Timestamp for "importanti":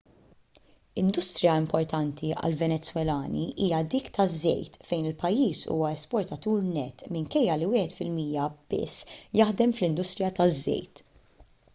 1.63-2.29